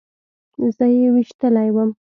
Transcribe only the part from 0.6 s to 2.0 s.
زه يې ويشتلى وم.